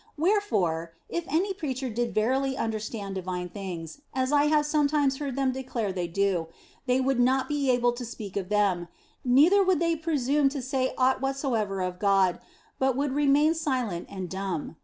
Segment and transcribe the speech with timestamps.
[0.17, 5.51] Wherefore, if any preacher did verily understand divine things (as I have sometimes heard them
[5.51, 6.47] declare they do)
[6.87, 8.87] they would not be able to speak of them,
[9.23, 12.39] neither would they presume to say aught whatsoever of God,
[12.79, 14.75] but would remain silent and dumb.